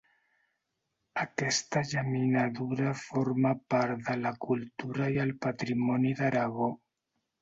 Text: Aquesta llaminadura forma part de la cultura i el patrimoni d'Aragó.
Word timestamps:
Aquesta 1.23 1.83
llaminadura 1.89 2.95
forma 3.03 3.51
part 3.75 4.01
de 4.11 4.17
la 4.25 4.33
cultura 4.47 5.11
i 5.17 5.21
el 5.27 5.35
patrimoni 5.49 6.15
d'Aragó. 6.23 6.73